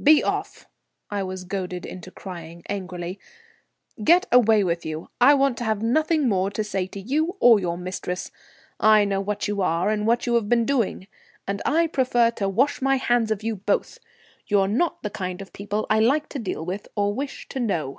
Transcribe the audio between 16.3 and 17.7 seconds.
deal with or wish to